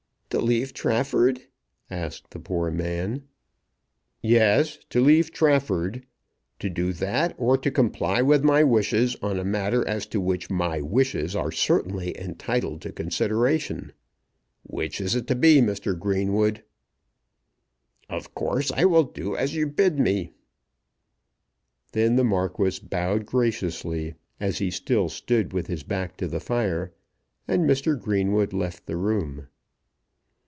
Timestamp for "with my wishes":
8.21-9.17